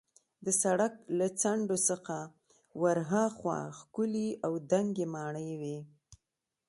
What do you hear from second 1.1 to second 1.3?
له